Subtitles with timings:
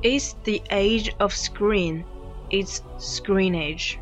[0.00, 2.04] It's the age of screen.
[2.50, 3.98] It's screen age.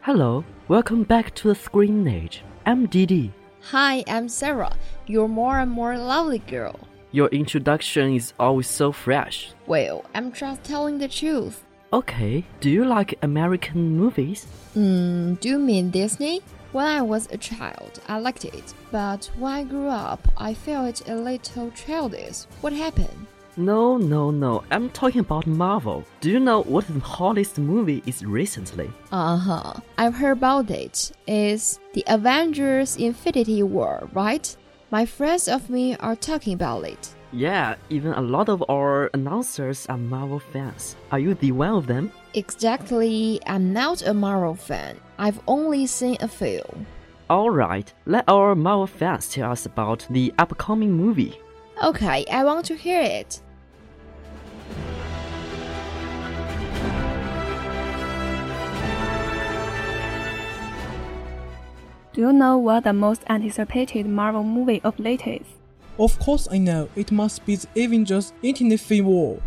[0.00, 2.42] Hello, welcome back to the Screen Age.
[2.64, 3.32] I'm Didi.
[3.70, 4.76] Hi, I'm Sarah.
[5.06, 6.80] You're more and more lovely girl.
[7.12, 9.52] Your introduction is always so fresh.
[9.66, 11.62] Well, I'm just telling the truth.
[11.92, 14.44] Okay, do you like American movies?
[14.74, 16.42] Hmm, do you mean Disney?
[16.72, 21.08] When I was a child, I liked it, but when I grew up, I felt
[21.08, 22.42] a little childish.
[22.60, 23.26] What happened?
[23.58, 24.64] No, no, no.
[24.70, 26.04] I'm talking about Marvel.
[26.20, 28.90] Do you know what the hottest movie is recently?
[29.10, 29.74] Uh huh.
[29.96, 31.10] I've heard about it.
[31.26, 34.54] It's the Avengers Infinity War, right?
[34.90, 37.14] My friends of me are talking about it.
[37.32, 40.94] Yeah, even a lot of our announcers are Marvel fans.
[41.10, 42.12] Are you the one of them?
[42.34, 45.00] Exactly, I'm not a Marvel fan.
[45.18, 46.62] I've only seen a few.
[47.30, 51.40] Alright, let our Marvel fans tell us about the upcoming movie.
[51.82, 53.40] Okay, I want to hear it.
[62.16, 65.44] Do you know what the most anticipated Marvel movie of late is?
[65.98, 66.88] Of course I know.
[66.96, 69.38] It must be the Avengers Infinity War.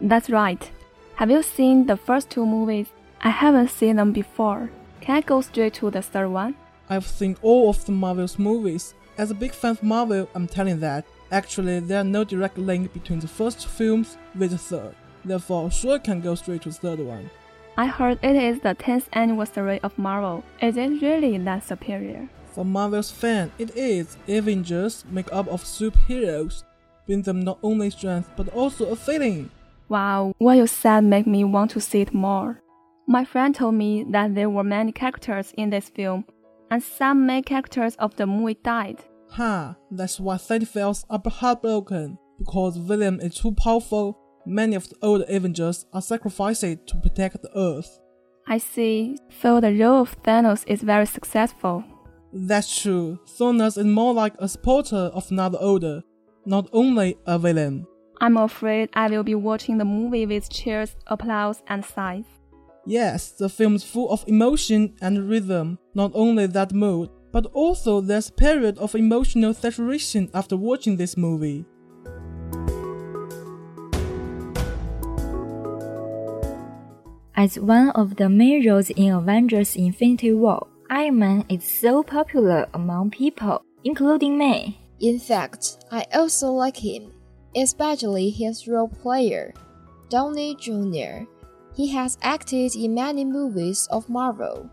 [0.00, 0.68] That's right.
[1.14, 2.88] Have you seen the first two movies?
[3.20, 4.72] I haven't seen them before.
[5.00, 6.56] Can I go straight to the third one?
[6.90, 8.94] I've seen all of the Marvel's movies.
[9.16, 11.04] As a big fan of Marvel, I'm telling that.
[11.30, 14.96] Actually, there are no direct link between the first two films with the third.
[15.24, 17.30] Therefore, sure can go straight to the third one.
[17.78, 20.42] I heard it is the 10th anniversary of Marvel.
[20.62, 22.26] Is it really that superior?
[22.54, 26.64] For Marvel's fan, it is Avengers make up of superheroes,
[27.06, 29.50] bring them not only strength but also a feeling.
[29.90, 32.62] Wow, what you said made me want to see it more.
[33.06, 36.24] My friend told me that there were many characters in this film,
[36.70, 39.04] and some main characters of the movie died.
[39.32, 44.18] Ha, that's why Seinfelds are heartbroken, because William is too powerful.
[44.46, 47.98] Many of the old Avengers are sacrificed to protect the Earth.
[48.46, 49.18] I see.
[49.42, 51.82] So the role of Thanos is very successful.
[52.32, 53.18] That's true.
[53.26, 56.02] Thanos is more like a supporter of another order,
[56.44, 57.86] not only a villain.
[58.20, 62.24] I'm afraid I will be watching the movie with cheers, applause, and sighs.
[62.86, 65.78] Yes, the film's full of emotion and rhythm.
[65.94, 71.16] Not only that mood, but also there's a period of emotional saturation after watching this
[71.16, 71.64] movie.
[77.36, 82.66] As one of the main roles in Avengers Infinity War, Iron Man is so popular
[82.72, 84.80] among people, including me.
[85.00, 87.12] In fact, I also like him.
[87.54, 89.54] especially his role player,
[90.10, 91.24] Downey Jr.
[91.74, 94.68] He has acted in many movies of Marvel.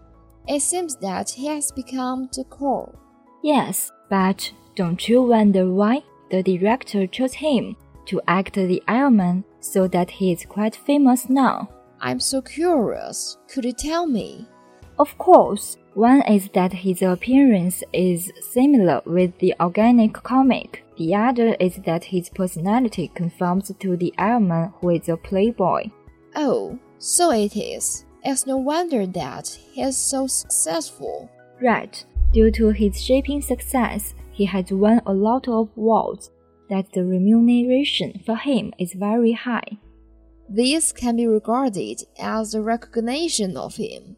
[0.47, 2.93] It seems that he has become the core.
[3.41, 7.77] Yes, but don't you wonder why the director chose him
[8.07, 11.69] to act the Iron Man so that he is quite famous now?
[12.03, 13.37] I'm so curious.
[13.47, 14.45] Could you tell me?
[14.99, 20.83] Of course, one is that his appearance is similar with the organic comic.
[20.97, 25.91] The other is that his personality conforms to the Iron Man who is a playboy.
[26.35, 28.05] Oh, so it is.
[28.21, 31.31] It's no wonder that he is so successful.
[31.61, 32.05] Right.
[32.33, 36.31] Due to his shaping success, he has won a lot of awards.
[36.69, 39.77] That the remuneration for him is very high.
[40.55, 44.17] This can be regarded as a recognition of him.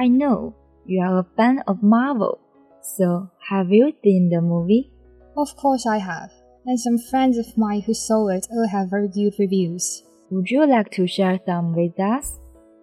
[0.00, 2.38] I know you are a fan of Marvel,
[2.80, 4.90] so have you seen the movie?
[5.36, 6.30] Of course I have,
[6.64, 10.02] and some friends of mine who saw it all have very good reviews.
[10.30, 12.38] Would you like to share some with us?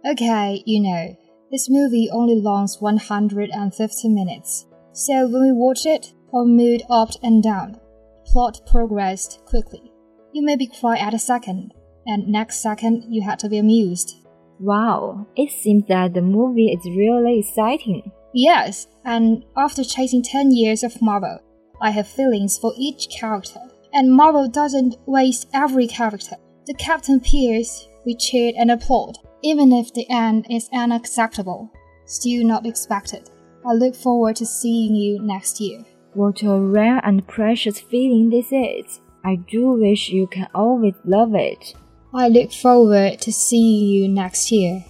[0.08, 1.18] Okay, you know,
[1.52, 7.42] this movie only lasts 150 minutes, so when we watch it, our mood up and
[7.42, 7.80] down.
[8.28, 9.92] Plot progressed quickly.
[10.32, 11.74] You maybe cry at a second,
[12.06, 14.16] and next second you had to be amused.
[14.60, 18.12] Wow, it seems that the movie is really exciting.
[18.34, 21.40] Yes, and after chasing 10 years of Marvel,
[21.82, 23.60] I have feelings for each character.
[23.94, 26.36] And Marvel doesn't waste every character.
[26.66, 31.72] The Captain Pierce, we cheered and applaud, even if the end is unacceptable.
[32.06, 33.30] Still not expected.
[33.66, 35.84] I look forward to seeing you next year.
[36.14, 39.02] What a rare and precious feeling this is.
[39.24, 41.74] I do wish you can always love it.
[42.16, 44.86] I look forward to seeing you next year.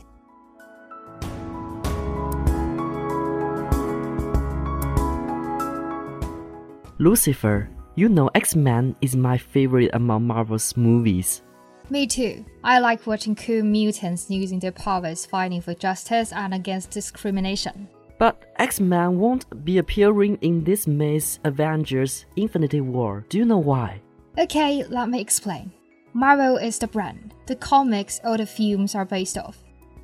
[7.00, 11.42] Lucifer, you know X-Men is my favorite among Marvel's movies.
[11.90, 12.46] Me too.
[12.64, 17.90] I like watching cool mutants using their powers fighting for justice and against discrimination.
[18.20, 23.26] But X-Men won't be appearing in this May's Avengers Infinity War.
[23.30, 24.02] Do you know why?
[24.38, 25.72] Okay, let me explain.
[26.16, 27.34] Marvel is the brand.
[27.46, 29.62] The comics or the films are based off.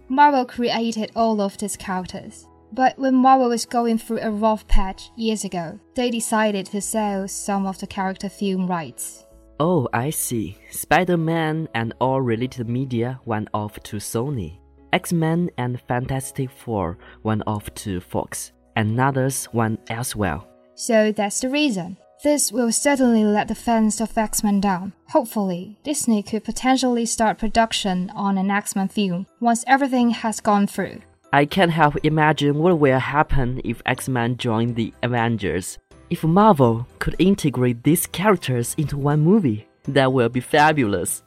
[0.09, 2.49] Marvel created all of these characters.
[2.73, 7.29] But when Marvel was going through a rough patch years ago, they decided to sell
[7.29, 9.25] some of the character film rights.
[9.61, 10.57] Oh, I see.
[10.69, 14.57] Spider Man and all related media went off to Sony.
[14.91, 20.41] X Men and Fantastic Four went off to Fox, and others went elsewhere.
[20.75, 21.95] So that's the reason.
[22.23, 24.94] This will certainly let the fans of X Men down.
[25.09, 30.68] Hopefully, Disney could potentially start production on an X Men film once everything has gone
[30.68, 31.01] through.
[31.33, 35.79] I can't help imagine what will happen if X-Men join the Avengers.
[36.12, 41.24] If Marvel could integrate these characters into one movie, that will be fabulous.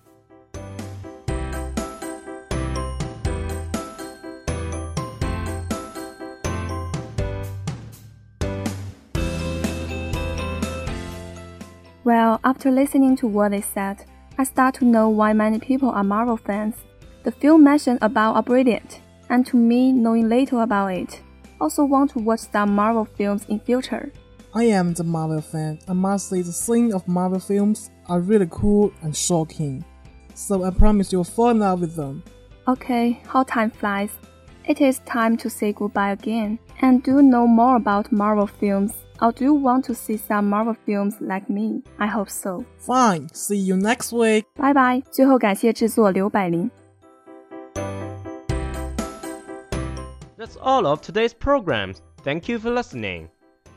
[12.05, 14.05] Well, after listening to what they said,
[14.37, 16.75] I start to know why many people are Marvel fans.
[17.23, 21.23] The film mentioned about are brilliant, and to me, knowing little about it,
[21.59, 24.13] also want to watch some Marvel films in future.
[24.55, 25.79] I am the Marvel fan.
[25.89, 29.83] I must say the scene of Marvel films are really cool and shocking.
[30.35, 32.23] So I promise you'll fall in love with them.
[32.69, 34.11] Okay, how time flies.
[34.67, 36.59] It is time to say goodbye again.
[36.83, 38.93] And do know more about Marvel films?
[39.20, 41.84] Or do you want to see some Marvel films like me?
[41.98, 42.64] I hope so.
[42.80, 44.46] Fine, see you next week.
[44.56, 45.02] 拜拜。
[45.12, 46.72] 最后感谢制作刘百灵。
[50.38, 51.98] That's all of today's programs.
[52.24, 53.28] Thank you for listening.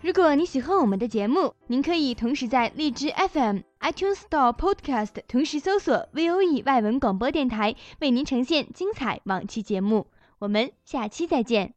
[0.00, 10.07] 如果你喜欢我们的节目，您可以同时在荔枝 FM、iTunes Store Podcast 同时搜索 VOE 外文广播电台，为您呈现精彩往期节目。
[10.38, 11.75] 我们下期再见。